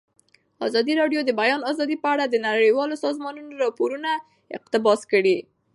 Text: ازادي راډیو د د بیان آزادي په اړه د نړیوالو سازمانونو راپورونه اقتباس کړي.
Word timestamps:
ازادي 0.67 0.93
راډیو 1.01 1.21
د 1.23 1.25
د 1.27 1.31
بیان 1.41 1.61
آزادي 1.71 1.97
په 2.03 2.07
اړه 2.13 2.25
د 2.27 2.35
نړیوالو 2.47 3.01
سازمانونو 3.05 3.61
راپورونه 3.63 4.11
اقتباس 4.57 5.01
کړي. 5.11 5.37